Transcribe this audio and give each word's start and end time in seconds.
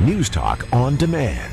News 0.00 0.30
Talk 0.30 0.66
on 0.72 0.96
demand. 0.96 1.52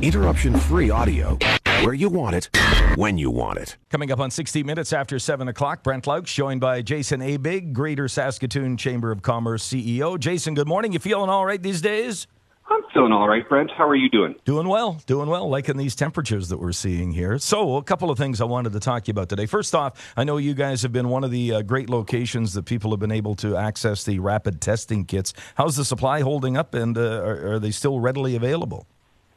Interruption 0.00 0.56
free 0.56 0.90
audio 0.90 1.36
where 1.82 1.92
you 1.92 2.08
want 2.08 2.36
it, 2.36 2.48
when 2.94 3.18
you 3.18 3.32
want 3.32 3.58
it. 3.58 3.78
Coming 3.90 4.12
up 4.12 4.20
on 4.20 4.30
60 4.30 4.62
minutes 4.62 4.92
after 4.92 5.18
7 5.18 5.48
o'clock, 5.48 5.82
Brent 5.82 6.04
Loucks 6.04 6.32
joined 6.32 6.60
by 6.60 6.82
Jason 6.82 7.20
Aebig, 7.20 7.72
Greater 7.72 8.06
Saskatoon 8.06 8.76
Chamber 8.76 9.10
of 9.10 9.22
Commerce 9.22 9.66
CEO. 9.68 10.20
Jason, 10.20 10.54
good 10.54 10.68
morning. 10.68 10.92
You 10.92 11.00
feeling 11.00 11.30
all 11.30 11.44
right 11.44 11.60
these 11.60 11.80
days? 11.80 12.28
I'm 12.70 12.82
feeling 12.94 13.12
all 13.12 13.28
right, 13.28 13.46
Brent. 13.48 13.72
How 13.76 13.88
are 13.88 13.96
you 13.96 14.08
doing? 14.08 14.36
Doing 14.44 14.68
well, 14.68 15.00
doing 15.06 15.28
well, 15.28 15.48
liking 15.48 15.76
these 15.76 15.96
temperatures 15.96 16.50
that 16.50 16.58
we're 16.58 16.70
seeing 16.70 17.10
here. 17.10 17.36
So, 17.38 17.76
a 17.76 17.82
couple 17.82 18.10
of 18.10 18.18
things 18.18 18.40
I 18.40 18.44
wanted 18.44 18.72
to 18.74 18.80
talk 18.80 19.04
to 19.04 19.08
you 19.08 19.12
about 19.12 19.28
today. 19.28 19.46
First 19.46 19.74
off, 19.74 20.12
I 20.16 20.22
know 20.22 20.36
you 20.36 20.54
guys 20.54 20.82
have 20.82 20.92
been 20.92 21.08
one 21.08 21.24
of 21.24 21.32
the 21.32 21.54
uh, 21.54 21.62
great 21.62 21.90
locations 21.90 22.54
that 22.54 22.66
people 22.66 22.92
have 22.92 23.00
been 23.00 23.10
able 23.10 23.34
to 23.36 23.56
access 23.56 24.04
the 24.04 24.20
rapid 24.20 24.60
testing 24.60 25.04
kits. 25.04 25.32
How's 25.56 25.74
the 25.74 25.84
supply 25.84 26.20
holding 26.20 26.56
up, 26.56 26.72
and 26.74 26.96
uh, 26.96 27.22
are, 27.22 27.54
are 27.54 27.58
they 27.58 27.72
still 27.72 27.98
readily 27.98 28.36
available? 28.36 28.86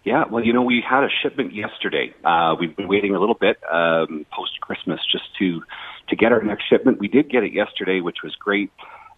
Yeah, 0.03 0.25
well, 0.29 0.43
you 0.43 0.53
know, 0.53 0.61
we 0.61 0.83
had 0.87 1.03
a 1.03 1.09
shipment 1.23 1.55
yesterday. 1.55 2.13
Uh, 2.23 2.55
we've 2.59 2.75
been 2.75 2.87
waiting 2.87 3.15
a 3.15 3.19
little 3.19 3.37
bit 3.39 3.57
um, 3.71 4.27
post 4.31 4.59
Christmas 4.61 4.99
just 5.11 5.25
to 5.39 5.63
to 6.09 6.15
get 6.17 6.31
our 6.33 6.43
next 6.43 6.65
shipment. 6.69 6.99
We 6.99 7.07
did 7.07 7.29
get 7.29 7.43
it 7.43 7.53
yesterday, 7.53 8.01
which 8.01 8.17
was 8.23 8.35
great. 8.35 8.69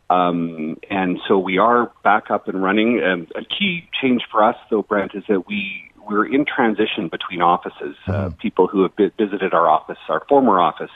Um, 0.09 0.77
and 0.89 1.19
so 1.27 1.39
we 1.39 1.57
are 1.57 1.91
back 2.03 2.29
up 2.29 2.47
and 2.47 2.61
running. 2.61 3.01
And 3.03 3.31
a 3.35 3.43
key 3.43 3.89
change 4.01 4.23
for 4.31 4.43
us, 4.43 4.55
though, 4.69 4.83
Brent, 4.83 5.15
is 5.15 5.23
that 5.27 5.47
we 5.47 5.91
we're 6.07 6.25
in 6.25 6.45
transition 6.45 7.09
between 7.09 7.41
offices. 7.41 7.95
Uh, 8.07 8.11
mm-hmm. 8.11 8.35
People 8.37 8.67
who 8.67 8.83
have 8.83 8.91
visited 8.95 9.53
our 9.53 9.67
office, 9.67 9.97
our 10.07 10.23
former 10.29 10.59
office 10.59 10.91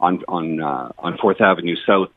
on 0.00 0.22
on 0.28 0.60
uh, 0.60 0.92
on 0.98 1.18
Fourth 1.18 1.40
Avenue 1.40 1.76
South, 1.86 2.10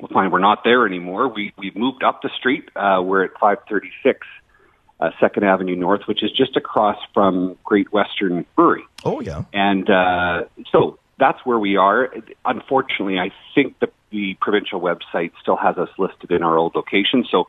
will 0.00 0.08
find 0.08 0.32
we're 0.32 0.38
not 0.40 0.64
there 0.64 0.86
anymore. 0.86 1.28
We 1.28 1.52
we've 1.56 1.76
moved 1.76 2.02
up 2.02 2.22
the 2.22 2.30
street. 2.36 2.68
Uh, 2.74 3.00
we're 3.04 3.24
at 3.24 3.32
536 3.40 4.26
uh, 5.00 5.10
Second 5.20 5.44
Avenue 5.44 5.76
North, 5.76 6.02
which 6.06 6.22
is 6.22 6.30
just 6.32 6.56
across 6.56 6.98
from 7.14 7.56
Great 7.64 7.92
Western 7.92 8.44
Brewery. 8.56 8.84
Oh 9.04 9.20
yeah, 9.20 9.44
and 9.52 9.88
uh, 9.88 10.44
so 10.72 10.98
that's 11.18 11.44
where 11.44 11.58
we 11.58 11.76
are. 11.76 12.12
Unfortunately, 12.44 13.18
I 13.18 13.30
think 13.54 13.78
the, 13.78 13.90
the 14.10 14.36
provincial 14.40 14.80
website 14.80 15.32
still 15.40 15.56
has 15.56 15.76
us 15.78 15.88
listed 15.98 16.30
in 16.30 16.42
our 16.42 16.56
old 16.56 16.74
location. 16.74 17.24
So 17.30 17.48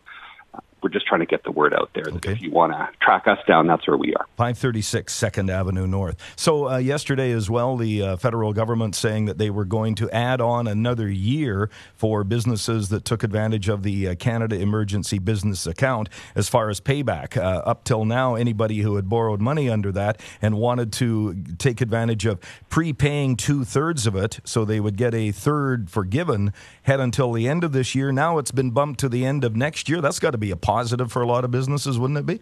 we're 0.81 0.89
just 0.89 1.05
trying 1.05 1.19
to 1.19 1.25
get 1.25 1.43
the 1.43 1.51
word 1.51 1.73
out 1.73 1.91
there 1.93 2.05
that 2.05 2.15
okay. 2.15 2.31
if 2.31 2.41
you 2.41 2.51
want 2.51 2.73
to 2.73 2.89
track 3.01 3.27
us 3.27 3.37
down, 3.47 3.67
that's 3.67 3.87
where 3.87 3.97
we 3.97 4.13
are. 4.15 4.25
536 4.37 5.13
Second 5.13 5.49
Avenue 5.49 5.87
North. 5.87 6.17
So 6.35 6.69
uh, 6.69 6.77
yesterday 6.77 7.31
as 7.31 7.49
well, 7.49 7.77
the 7.77 8.01
uh, 8.01 8.17
federal 8.17 8.53
government 8.53 8.95
saying 8.95 9.25
that 9.25 9.37
they 9.37 9.49
were 9.49 9.65
going 9.65 9.95
to 9.95 10.09
add 10.11 10.41
on 10.41 10.67
another 10.67 11.09
year 11.09 11.69
for 11.95 12.23
businesses 12.23 12.89
that 12.89 13.05
took 13.05 13.23
advantage 13.23 13.69
of 13.69 13.83
the 13.83 14.09
uh, 14.09 14.15
Canada 14.15 14.59
Emergency 14.59 15.19
Business 15.19 15.67
Account 15.67 16.09
as 16.35 16.49
far 16.49 16.69
as 16.69 16.79
payback. 16.79 17.37
Uh, 17.37 17.61
up 17.65 17.83
till 17.83 18.05
now, 18.05 18.35
anybody 18.35 18.79
who 18.79 18.95
had 18.95 19.09
borrowed 19.09 19.41
money 19.41 19.69
under 19.69 19.91
that 19.91 20.19
and 20.41 20.57
wanted 20.57 20.91
to 20.93 21.35
take 21.57 21.81
advantage 21.81 22.25
of 22.25 22.39
prepaying 22.69 23.37
two 23.37 23.63
thirds 23.63 24.07
of 24.07 24.15
it, 24.15 24.39
so 24.43 24.65
they 24.65 24.79
would 24.79 24.97
get 24.97 25.13
a 25.13 25.31
third 25.31 25.89
forgiven, 25.89 26.53
had 26.83 26.99
until 26.99 27.31
the 27.33 27.47
end 27.47 27.63
of 27.63 27.71
this 27.71 27.93
year. 27.93 28.11
Now 28.11 28.37
it's 28.37 28.51
been 28.51 28.71
bumped 28.71 28.99
to 29.01 29.09
the 29.09 29.25
end 29.25 29.43
of 29.43 29.55
next 29.55 29.89
year. 29.89 30.01
That's 30.01 30.19
got 30.19 30.31
to 30.31 30.37
be 30.37 30.51
a 30.51 30.55
positive 30.71 31.11
for 31.11 31.21
a 31.21 31.27
lot 31.27 31.43
of 31.43 31.51
businesses, 31.51 31.99
wouldn't 31.99 32.19
it 32.19 32.25
be? 32.25 32.39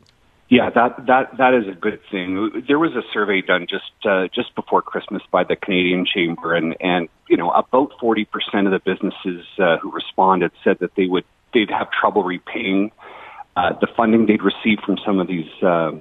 Yeah, 0.49 0.71
that 0.71 1.05
that 1.05 1.37
that 1.37 1.53
is 1.53 1.67
a 1.67 1.77
good 1.79 1.99
thing. 2.09 2.63
There 2.67 2.79
was 2.79 2.93
a 2.95 3.03
survey 3.13 3.41
done 3.41 3.67
just 3.69 3.93
uh, 4.03 4.27
just 4.33 4.55
before 4.55 4.81
Christmas 4.81 5.21
by 5.31 5.43
the 5.43 5.55
Canadian 5.55 6.05
Chamber, 6.11 6.55
and 6.55 6.75
and 6.79 7.07
you 7.29 7.37
know 7.37 7.51
about 7.51 7.91
forty 7.99 8.25
percent 8.25 8.65
of 8.67 8.73
the 8.73 8.79
businesses 8.79 9.45
uh, 9.59 9.77
who 9.77 9.91
responded 9.91 10.51
said 10.63 10.77
that 10.79 10.95
they 10.95 11.05
would 11.05 11.25
they'd 11.53 11.69
have 11.69 11.91
trouble 11.91 12.23
repaying 12.23 12.91
uh, 13.55 13.73
the 13.79 13.87
funding 13.95 14.25
they'd 14.25 14.41
received 14.41 14.81
from 14.83 14.97
some 15.05 15.19
of 15.19 15.27
these 15.27 15.51
uh, 15.61 15.91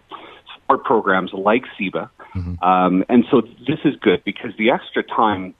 support 0.54 0.82
programs 0.82 1.30
like 1.34 1.64
CEBA, 1.78 2.08
mm-hmm. 2.34 2.64
um, 2.64 3.04
and 3.10 3.24
so 3.30 3.42
this 3.42 3.80
is 3.84 3.96
good 4.00 4.24
because 4.24 4.52
the 4.56 4.70
extra 4.70 5.02
time 5.02 5.54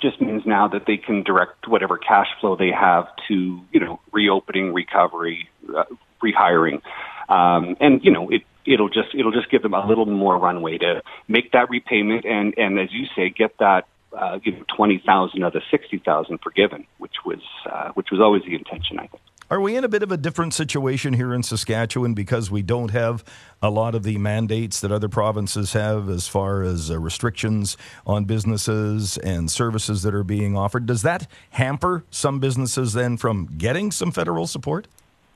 just 0.00 0.20
means 0.20 0.42
now 0.46 0.68
that 0.68 0.86
they 0.86 0.96
can 0.96 1.22
direct 1.22 1.68
whatever 1.68 1.98
cash 1.98 2.28
flow 2.40 2.56
they 2.56 2.70
have 2.70 3.06
to, 3.28 3.60
you 3.72 3.80
know, 3.80 4.00
reopening, 4.12 4.72
recovery, 4.72 5.48
uh, 5.76 5.84
rehiring, 6.22 6.80
um, 7.28 7.76
and 7.80 8.04
you 8.04 8.10
know, 8.10 8.30
it 8.30 8.42
it'll 8.64 8.88
just 8.88 9.14
it'll 9.14 9.32
just 9.32 9.50
give 9.50 9.62
them 9.62 9.74
a 9.74 9.86
little 9.86 10.06
more 10.06 10.38
runway 10.38 10.78
to 10.78 11.02
make 11.28 11.52
that 11.52 11.68
repayment 11.70 12.24
and 12.24 12.54
and 12.56 12.78
as 12.78 12.88
you 12.92 13.06
say, 13.16 13.28
get 13.30 13.56
that 13.58 13.86
uh, 14.16 14.38
you 14.42 14.52
know 14.52 14.64
twenty 14.74 15.02
thousand 15.04 15.42
of 15.42 15.52
the 15.52 15.62
sixty 15.70 15.98
thousand 15.98 16.38
forgiven, 16.42 16.86
which 16.98 17.16
was 17.24 17.40
uh, 17.70 17.90
which 17.94 18.08
was 18.10 18.20
always 18.20 18.42
the 18.42 18.54
intention, 18.54 18.98
I 18.98 19.06
think. 19.06 19.22
Are 19.52 19.60
we 19.60 19.76
in 19.76 19.84
a 19.84 19.88
bit 19.88 20.02
of 20.02 20.10
a 20.10 20.16
different 20.16 20.54
situation 20.54 21.12
here 21.12 21.34
in 21.34 21.42
Saskatchewan 21.42 22.14
because 22.14 22.50
we 22.50 22.62
don't 22.62 22.90
have 22.90 23.22
a 23.60 23.68
lot 23.68 23.94
of 23.94 24.02
the 24.02 24.16
mandates 24.16 24.80
that 24.80 24.90
other 24.90 25.10
provinces 25.10 25.74
have 25.74 26.08
as 26.08 26.26
far 26.26 26.62
as 26.62 26.90
uh, 26.90 26.98
restrictions 26.98 27.76
on 28.06 28.24
businesses 28.24 29.18
and 29.18 29.50
services 29.50 30.04
that 30.04 30.14
are 30.14 30.24
being 30.24 30.56
offered? 30.56 30.86
Does 30.86 31.02
that 31.02 31.26
hamper 31.50 32.02
some 32.10 32.40
businesses 32.40 32.94
then 32.94 33.18
from 33.18 33.44
getting 33.58 33.90
some 33.90 34.10
federal 34.10 34.46
support? 34.46 34.88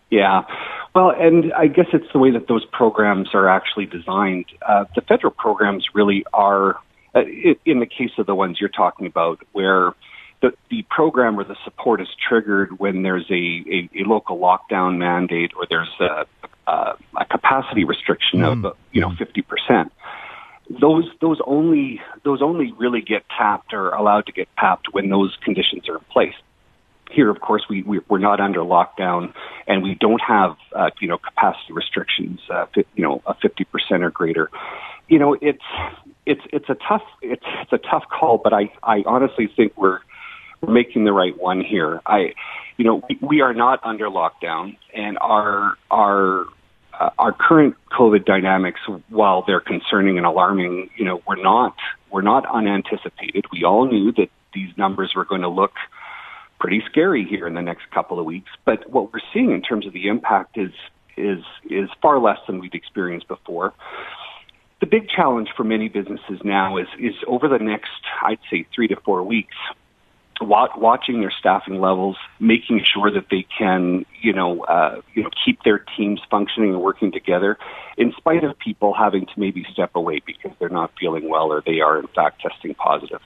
Yeah. 0.08 0.44
Well, 0.94 1.10
and 1.10 1.52
I 1.52 1.66
guess 1.66 1.88
it's 1.92 2.10
the 2.14 2.18
way 2.18 2.30
that 2.30 2.48
those 2.48 2.64
programs 2.72 3.34
are 3.34 3.50
actually 3.50 3.84
designed. 3.84 4.46
Uh, 4.66 4.86
the 4.94 5.02
federal 5.02 5.34
programs 5.34 5.88
really 5.92 6.24
are, 6.32 6.78
uh, 7.14 7.20
in 7.66 7.80
the 7.80 7.86
case 7.86 8.12
of 8.16 8.24
the 8.24 8.34
ones 8.34 8.62
you're 8.62 8.70
talking 8.70 9.06
about, 9.06 9.40
where 9.52 9.92
the, 10.40 10.54
the 10.70 10.85
program 10.96 11.38
or 11.38 11.44
the 11.44 11.56
support 11.62 12.00
is 12.00 12.08
triggered 12.26 12.78
when 12.78 13.02
there's 13.02 13.30
a, 13.30 13.34
a, 13.34 13.90
a 14.00 14.08
local 14.08 14.38
lockdown 14.38 14.96
mandate 14.96 15.52
or 15.54 15.66
there's 15.68 15.92
a, 16.00 16.24
a, 16.66 16.96
a 17.20 17.24
capacity 17.26 17.84
restriction 17.84 18.40
mm. 18.40 18.66
of 18.66 18.76
you 18.92 19.02
know 19.02 19.12
fifty 19.18 19.42
percent. 19.42 19.92
Those 20.70 21.04
those 21.20 21.38
only 21.46 22.00
those 22.24 22.40
only 22.40 22.72
really 22.72 23.02
get 23.02 23.24
tapped 23.28 23.74
or 23.74 23.90
allowed 23.90 24.24
to 24.26 24.32
get 24.32 24.48
tapped 24.58 24.86
when 24.94 25.10
those 25.10 25.36
conditions 25.44 25.86
are 25.86 25.98
in 25.98 26.04
place. 26.10 26.34
Here, 27.10 27.28
of 27.28 27.40
course, 27.40 27.64
we, 27.68 27.82
we 27.82 28.00
we're 28.08 28.18
not 28.18 28.40
under 28.40 28.60
lockdown, 28.60 29.34
and 29.66 29.82
we 29.82 29.96
don't 30.00 30.22
have 30.26 30.56
uh, 30.74 30.90
you 30.98 31.08
know 31.08 31.18
capacity 31.18 31.74
restrictions. 31.74 32.40
Uh, 32.48 32.64
you 32.74 33.04
know, 33.04 33.20
a 33.26 33.34
fifty 33.34 33.64
percent 33.64 34.02
or 34.02 34.10
greater. 34.10 34.50
You 35.08 35.18
know, 35.18 35.36
it's 35.42 35.68
it's 36.24 36.42
it's 36.54 36.70
a 36.70 36.76
tough 36.88 37.02
it's 37.20 37.44
it's 37.60 37.72
a 37.74 37.78
tough 37.78 38.04
call, 38.08 38.38
but 38.38 38.54
I 38.54 38.72
I 38.82 39.04
honestly 39.06 39.46
think 39.54 39.76
we're 39.76 40.00
we're 40.60 40.72
making 40.72 41.04
the 41.04 41.12
right 41.12 41.36
one 41.36 41.62
here. 41.62 42.00
I, 42.06 42.34
you 42.76 42.84
know, 42.84 43.02
we, 43.08 43.18
we 43.20 43.40
are 43.40 43.54
not 43.54 43.80
under 43.84 44.08
lockdown, 44.08 44.76
and 44.94 45.18
our 45.18 45.74
our 45.90 46.46
uh, 46.98 47.10
our 47.18 47.32
current 47.32 47.74
COVID 47.90 48.24
dynamics, 48.24 48.80
while 49.08 49.44
they're 49.46 49.60
concerning 49.60 50.16
and 50.16 50.26
alarming, 50.26 50.90
you 50.96 51.04
know, 51.04 51.22
we're 51.26 51.42
not 51.42 51.74
we're 52.10 52.22
not 52.22 52.46
unanticipated. 52.46 53.44
We 53.52 53.64
all 53.64 53.86
knew 53.86 54.12
that 54.12 54.28
these 54.54 54.70
numbers 54.76 55.12
were 55.14 55.24
going 55.24 55.42
to 55.42 55.48
look 55.48 55.72
pretty 56.58 56.82
scary 56.90 57.26
here 57.28 57.46
in 57.46 57.54
the 57.54 57.62
next 57.62 57.90
couple 57.90 58.18
of 58.18 58.24
weeks. 58.24 58.50
But 58.64 58.90
what 58.90 59.12
we're 59.12 59.20
seeing 59.32 59.50
in 59.50 59.62
terms 59.62 59.86
of 59.86 59.92
the 59.92 60.08
impact 60.08 60.56
is 60.56 60.72
is 61.16 61.44
is 61.70 61.88
far 62.02 62.18
less 62.18 62.38
than 62.46 62.60
we've 62.60 62.74
experienced 62.74 63.28
before. 63.28 63.74
The 64.80 64.86
big 64.86 65.08
challenge 65.08 65.48
for 65.56 65.64
many 65.64 65.88
businesses 65.88 66.40
now 66.44 66.76
is 66.76 66.88
is 66.98 67.14
over 67.26 67.48
the 67.48 67.58
next, 67.58 67.90
I'd 68.22 68.38
say, 68.50 68.66
three 68.74 68.88
to 68.88 68.96
four 68.96 69.22
weeks 69.22 69.56
watching 70.46 71.20
their 71.20 71.32
staffing 71.38 71.80
levels, 71.80 72.16
making 72.40 72.84
sure 72.92 73.10
that 73.10 73.26
they 73.30 73.46
can, 73.58 74.04
you 74.20 74.32
know, 74.32 74.62
uh, 74.64 75.00
you 75.14 75.22
know, 75.22 75.30
keep 75.44 75.62
their 75.64 75.84
teams 75.96 76.20
functioning 76.30 76.72
and 76.74 76.82
working 76.82 77.12
together, 77.12 77.58
in 77.96 78.12
spite 78.16 78.44
of 78.44 78.58
people 78.58 78.94
having 78.94 79.26
to 79.26 79.32
maybe 79.36 79.64
step 79.72 79.90
away 79.94 80.20
because 80.24 80.52
they're 80.58 80.68
not 80.68 80.90
feeling 80.98 81.28
well 81.28 81.52
or 81.52 81.62
they 81.64 81.80
are 81.80 81.98
in 81.98 82.06
fact 82.08 82.42
testing 82.42 82.74
positive. 82.74 83.20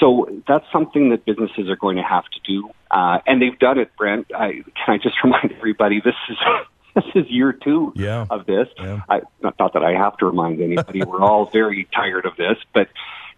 So 0.00 0.26
that's 0.48 0.64
something 0.72 1.10
that 1.10 1.24
businesses 1.24 1.68
are 1.68 1.76
going 1.76 1.96
to 1.96 2.02
have 2.02 2.24
to 2.24 2.40
do, 2.44 2.70
uh, 2.90 3.18
and 3.26 3.40
they've 3.40 3.58
done 3.58 3.78
it. 3.78 3.90
Brent, 3.96 4.30
I, 4.34 4.62
can 4.84 4.94
I 4.94 4.98
just 4.98 5.16
remind 5.24 5.52
everybody 5.52 6.00
this 6.00 6.14
is. 6.28 6.36
This 6.94 7.04
is 7.14 7.30
year 7.30 7.54
two 7.54 7.94
yeah. 7.96 8.26
of 8.28 8.44
this. 8.44 8.68
Yeah. 8.76 9.00
I, 9.08 9.22
not, 9.42 9.58
not 9.58 9.72
that 9.72 9.82
I 9.82 9.92
have 9.92 10.14
to 10.18 10.26
remind 10.26 10.60
anybody. 10.60 11.02
We're 11.02 11.22
all 11.22 11.46
very 11.46 11.88
tired 11.90 12.26
of 12.26 12.36
this, 12.36 12.58
but 12.74 12.88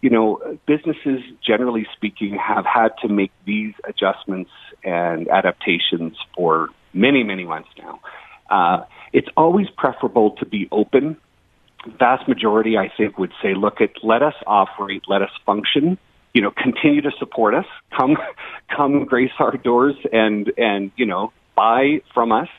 you 0.01 0.09
know, 0.09 0.57
businesses, 0.67 1.21
generally 1.45 1.87
speaking, 1.95 2.37
have 2.37 2.65
had 2.65 2.89
to 3.01 3.07
make 3.07 3.31
these 3.45 3.73
adjustments 3.87 4.51
and 4.83 5.27
adaptations 5.29 6.15
for 6.35 6.69
many, 6.93 7.23
many 7.23 7.43
months 7.43 7.69
now. 7.77 7.99
Uh, 8.49 8.85
it's 9.13 9.27
always 9.35 9.67
preferable 9.77 10.31
to 10.37 10.45
be 10.45 10.67
open. 10.71 11.17
Vast 11.99 12.27
majority, 12.27 12.77
I 12.77 12.91
think, 12.95 13.17
would 13.17 13.33
say, 13.41 13.53
look 13.55 13.81
at, 13.81 13.91
let 14.03 14.21
us 14.21 14.33
operate, 14.45 15.03
let 15.07 15.21
us 15.21 15.31
function, 15.45 15.97
you 16.33 16.41
know, 16.41 16.51
continue 16.51 17.01
to 17.01 17.11
support 17.17 17.53
us, 17.53 17.65
come, 17.97 18.17
come 18.75 19.05
grace 19.05 19.31
our 19.39 19.57
doors 19.57 19.95
and, 20.11 20.51
and, 20.57 20.91
you 20.95 21.05
know, 21.05 21.31
buy 21.55 22.01
from 22.13 22.31
us 22.31 22.49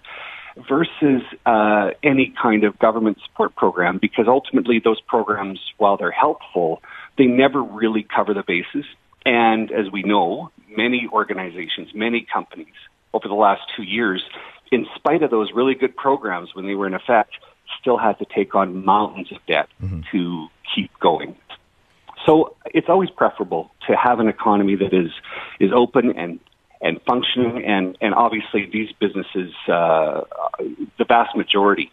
versus 0.68 1.22
uh, 1.44 1.90
any 2.02 2.34
kind 2.40 2.64
of 2.64 2.78
government 2.78 3.18
support 3.26 3.54
program 3.56 3.98
because 4.00 4.26
ultimately 4.26 4.80
those 4.82 5.00
programs, 5.02 5.60
while 5.76 5.96
they're 5.96 6.10
helpful, 6.10 6.82
they 7.18 7.26
never 7.26 7.62
really 7.62 8.02
cover 8.02 8.34
the 8.34 8.44
bases. 8.46 8.84
And 9.24 9.70
as 9.72 9.90
we 9.92 10.02
know, 10.02 10.50
many 10.76 11.08
organizations, 11.12 11.88
many 11.94 12.26
companies 12.32 12.74
over 13.12 13.28
the 13.28 13.34
last 13.34 13.62
two 13.76 13.82
years 13.82 14.22
in 14.70 14.86
spite 14.94 15.22
of 15.22 15.30
those 15.30 15.50
really 15.54 15.74
good 15.74 15.96
programs 15.96 16.54
when 16.54 16.66
they 16.66 16.74
were 16.74 16.86
in 16.86 16.94
effect, 16.94 17.32
still 17.80 17.98
had 17.98 18.18
to 18.18 18.26
take 18.34 18.54
on 18.54 18.84
mountains 18.84 19.30
of 19.32 19.38
debt 19.46 19.68
mm-hmm. 19.82 20.00
to 20.12 20.48
keep 20.74 20.90
going. 21.00 21.36
So 22.26 22.56
it's 22.66 22.88
always 22.88 23.10
preferable 23.10 23.70
to 23.88 23.96
have 23.96 24.18
an 24.18 24.28
economy 24.28 24.76
that 24.76 24.92
is 24.92 25.12
is 25.60 25.70
open 25.74 26.16
and 26.16 26.40
and 26.80 27.00
functioning, 27.06 27.64
and 27.64 27.96
and 28.00 28.14
obviously 28.14 28.68
these 28.70 28.90
businesses, 29.00 29.52
uh, 29.68 30.22
the 30.98 31.04
vast 31.06 31.36
majority, 31.36 31.92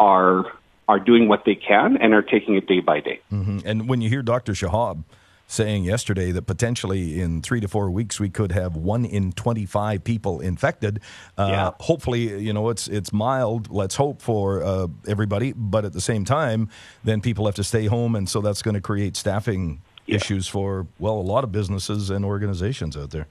are 0.00 0.46
are 0.88 0.98
doing 0.98 1.28
what 1.28 1.44
they 1.44 1.54
can 1.54 1.96
and 1.96 2.14
are 2.14 2.22
taking 2.22 2.54
it 2.56 2.66
day 2.66 2.80
by 2.80 3.00
day. 3.00 3.20
Mm-hmm. 3.32 3.60
And 3.64 3.88
when 3.88 4.00
you 4.00 4.08
hear 4.08 4.22
Dr. 4.22 4.52
Shahab 4.52 5.04
saying 5.46 5.84
yesterday 5.84 6.32
that 6.32 6.42
potentially 6.42 7.20
in 7.20 7.42
three 7.42 7.60
to 7.60 7.68
four 7.68 7.90
weeks 7.90 8.18
we 8.18 8.30
could 8.30 8.52
have 8.52 8.76
one 8.76 9.04
in 9.04 9.32
25 9.32 10.02
people 10.02 10.40
infected. 10.40 11.00
Uh, 11.36 11.48
yeah. 11.50 11.70
Hopefully, 11.80 12.42
you 12.42 12.52
know, 12.52 12.68
it's 12.70 12.88
it's 12.88 13.12
mild. 13.12 13.70
Let's 13.70 13.96
hope 13.96 14.22
for 14.22 14.62
uh, 14.62 14.88
everybody. 15.06 15.52
But 15.52 15.84
at 15.84 15.92
the 15.92 16.00
same 16.00 16.24
time, 16.24 16.68
then 17.02 17.20
people 17.20 17.46
have 17.46 17.54
to 17.56 17.64
stay 17.64 17.86
home, 17.86 18.14
and 18.16 18.28
so 18.28 18.40
that's 18.40 18.62
going 18.62 18.74
to 18.74 18.80
create 18.80 19.16
staffing 19.16 19.82
yeah. 20.06 20.16
issues 20.16 20.48
for 20.48 20.86
well 20.98 21.14
a 21.14 21.22
lot 21.22 21.44
of 21.44 21.52
businesses 21.52 22.10
and 22.10 22.24
organizations 22.24 22.96
out 22.96 23.10
there. 23.10 23.26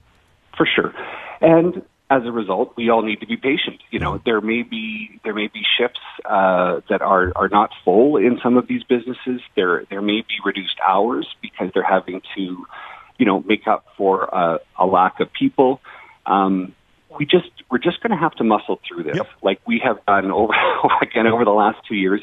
For 0.56 0.66
sure, 0.66 0.94
and 1.40 1.82
as 2.10 2.22
a 2.24 2.32
result, 2.32 2.74
we 2.76 2.90
all 2.90 3.02
need 3.02 3.20
to 3.20 3.26
be 3.26 3.36
patient. 3.36 3.80
You 3.90 3.98
know, 3.98 4.20
there 4.24 4.40
may 4.40 4.62
be 4.62 5.20
there 5.24 5.34
may 5.34 5.48
be 5.48 5.62
shifts 5.78 6.00
uh, 6.24 6.80
that 6.90 7.00
are 7.00 7.32
are 7.34 7.48
not 7.48 7.70
full 7.84 8.18
in 8.18 8.38
some 8.42 8.56
of 8.56 8.66
these 8.68 8.82
businesses. 8.84 9.40
There 9.56 9.84
there 9.88 10.02
may 10.02 10.20
be 10.20 10.36
reduced 10.44 10.76
hours 10.86 11.26
because 11.40 11.70
they're 11.72 11.82
having 11.82 12.20
to, 12.36 12.66
you 13.18 13.26
know, 13.26 13.40
make 13.40 13.66
up 13.66 13.86
for 13.96 14.34
uh, 14.34 14.58
a 14.78 14.86
lack 14.86 15.20
of 15.20 15.32
people. 15.32 15.80
Um, 16.26 16.74
we 17.18 17.24
just 17.24 17.50
we're 17.70 17.78
just 17.78 18.02
going 18.02 18.10
to 18.10 18.18
have 18.18 18.34
to 18.34 18.44
muscle 18.44 18.80
through 18.86 19.04
this, 19.04 19.16
yep. 19.16 19.28
like 19.42 19.60
we 19.66 19.80
have 19.82 20.04
done 20.04 20.30
over 20.30 20.52
again 21.02 21.26
over 21.26 21.44
the 21.44 21.52
last 21.52 21.78
two 21.88 21.94
years. 21.94 22.22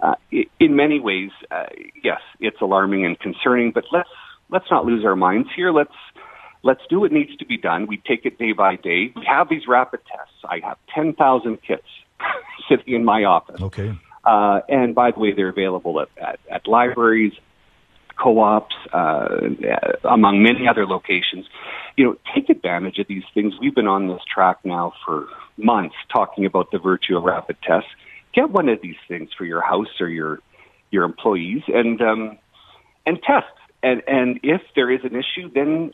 Uh, 0.00 0.14
in 0.58 0.76
many 0.76 0.98
ways, 0.98 1.30
uh, 1.50 1.66
yes, 2.02 2.20
it's 2.40 2.60
alarming 2.60 3.04
and 3.04 3.18
concerning, 3.20 3.70
but 3.70 3.84
let's 3.92 4.08
let's 4.48 4.66
not 4.70 4.84
lose 4.84 5.04
our 5.04 5.14
minds 5.14 5.48
here. 5.54 5.70
Let's 5.70 5.94
Let's 6.62 6.82
do 6.90 7.00
what 7.00 7.12
needs 7.12 7.34
to 7.36 7.46
be 7.46 7.56
done. 7.56 7.86
We 7.86 7.96
take 7.96 8.26
it 8.26 8.38
day 8.38 8.52
by 8.52 8.76
day. 8.76 9.12
We 9.16 9.24
have 9.26 9.48
these 9.48 9.66
rapid 9.66 10.00
tests. 10.06 10.34
I 10.44 10.60
have 10.66 10.76
10,000 10.94 11.58
kits 11.62 11.82
sitting 12.68 12.94
in 12.94 13.04
my 13.04 13.24
office. 13.24 13.60
Okay. 13.60 13.96
Uh, 14.24 14.60
and 14.68 14.94
by 14.94 15.10
the 15.10 15.18
way, 15.18 15.32
they're 15.32 15.48
available 15.48 16.00
at, 16.00 16.08
at, 16.20 16.40
at 16.50 16.66
libraries, 16.66 17.32
co-ops, 18.22 18.74
uh, 18.92 19.28
among 20.04 20.42
many 20.42 20.68
other 20.68 20.86
locations. 20.86 21.46
You 21.96 22.04
know, 22.04 22.16
take 22.34 22.50
advantage 22.50 22.98
of 22.98 23.06
these 23.08 23.24
things. 23.32 23.54
We've 23.60 23.74
been 23.74 23.88
on 23.88 24.08
this 24.08 24.20
track 24.32 24.58
now 24.64 24.92
for 25.06 25.26
months 25.56 25.94
talking 26.12 26.44
about 26.44 26.70
the 26.70 26.78
virtue 26.78 27.16
of 27.16 27.24
rapid 27.24 27.56
tests. 27.62 27.88
Get 28.34 28.50
one 28.50 28.68
of 28.68 28.80
these 28.82 28.96
things 29.08 29.30
for 29.36 29.44
your 29.44 29.62
house 29.62 30.00
or 30.00 30.08
your 30.08 30.40
your 30.90 31.04
employees 31.04 31.62
and 31.68 32.00
um, 32.00 32.38
and 33.06 33.20
test. 33.22 33.46
And 33.82 34.02
and 34.06 34.40
if 34.42 34.60
there 34.76 34.90
is 34.90 35.00
an 35.04 35.16
issue, 35.16 35.50
then 35.52 35.92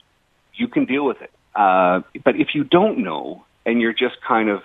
you 0.56 0.68
can 0.68 0.84
deal 0.84 1.04
with 1.04 1.20
it. 1.22 1.30
Uh, 1.54 2.00
but 2.24 2.36
if 2.36 2.48
you 2.54 2.64
don't 2.64 2.98
know 2.98 3.44
and 3.64 3.80
you're 3.80 3.92
just 3.92 4.16
kind 4.26 4.48
of, 4.48 4.62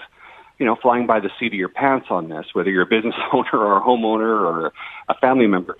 you 0.60 0.66
know, 0.66 0.76
flying 0.76 1.08
by 1.08 1.20
the 1.20 1.30
seat 1.40 1.48
of 1.48 1.54
your 1.54 1.70
pants 1.70 2.08
on 2.10 2.30
this, 2.30 2.46
whether 2.54 2.70
you're 2.70 2.84
a 2.84 2.86
business 2.88 3.16
owner 3.34 3.50
or 3.54 3.78
a 3.78 3.82
homeowner 3.82 4.42
or 4.42 4.74
a 5.08 5.14
family 5.20 5.48
member, 5.48 5.78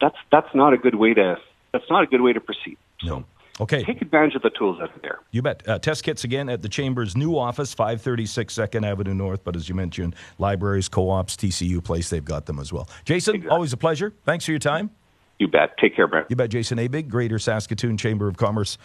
that's 0.00 0.16
that's 0.30 0.54
not 0.54 0.72
a 0.72 0.76
good 0.76 0.94
way 0.94 1.14
to 1.14 1.36
that's 1.72 1.88
not 1.90 2.02
a 2.02 2.06
good 2.06 2.20
way 2.20 2.32
to 2.32 2.40
proceed. 2.40 2.76
No. 3.02 3.24
Okay. 3.60 3.84
Take 3.84 4.00
advantage 4.00 4.34
of 4.34 4.42
the 4.42 4.50
tools 4.50 4.78
that 4.80 4.88
are 4.88 5.00
there. 5.02 5.18
You 5.32 5.42
bet. 5.42 5.68
Uh, 5.68 5.78
test 5.78 6.02
kits 6.02 6.24
again 6.24 6.48
at 6.48 6.62
the 6.62 6.68
Chamber's 6.68 7.14
new 7.14 7.36
office, 7.36 7.74
536 7.74 8.54
Second 8.54 8.84
Avenue 8.84 9.12
North. 9.12 9.44
But 9.44 9.54
as 9.54 9.68
you 9.68 9.74
mentioned, 9.74 10.16
libraries, 10.38 10.88
co 10.88 11.10
ops, 11.10 11.36
TCU 11.36 11.84
Place, 11.84 12.08
they've 12.08 12.24
got 12.24 12.46
them 12.46 12.58
as 12.58 12.72
well. 12.72 12.88
Jason, 13.04 13.34
exactly. 13.34 13.54
always 13.54 13.74
a 13.74 13.76
pleasure. 13.76 14.14
Thanks 14.24 14.46
for 14.46 14.52
your 14.52 14.60
time. 14.60 14.90
You 15.38 15.48
bet. 15.48 15.76
Take 15.78 15.96
care, 15.96 16.06
Brent. 16.06 16.26
You 16.30 16.36
bet, 16.36 16.50
Jason 16.50 16.78
Aebig, 16.78 17.08
Greater 17.08 17.38
Saskatoon 17.38 17.96
Chamber 17.96 18.28
of 18.28 18.36
Commerce 18.36 18.78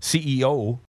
CEO 0.00 0.80